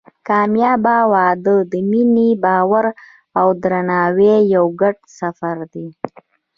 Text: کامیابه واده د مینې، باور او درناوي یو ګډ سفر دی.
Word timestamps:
کامیابه 0.27 0.97
واده 1.13 1.55
د 1.71 1.73
مینې، 1.89 2.29
باور 2.43 2.85
او 3.39 3.47
درناوي 3.61 4.35
یو 4.55 4.65
ګډ 4.81 4.97
سفر 5.19 5.57
دی. 5.73 5.87